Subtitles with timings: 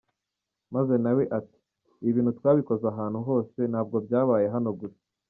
[0.73, 1.57] Maze nawe ati
[2.01, 5.01] ‘ibi bintu twabikoze ahantu hose, ntabwo byabaye hano gusa’.